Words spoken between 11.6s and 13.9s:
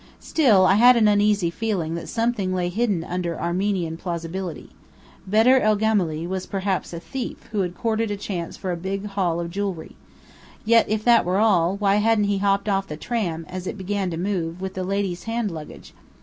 why hadn't he hopped off the tram, as it